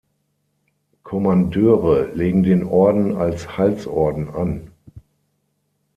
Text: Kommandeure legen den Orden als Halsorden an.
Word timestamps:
Kommandeure 1.03 2.09
legen 2.15 2.41
den 2.41 2.63
Orden 2.63 3.15
als 3.17 3.55
Halsorden 3.59 4.29
an. 4.31 4.71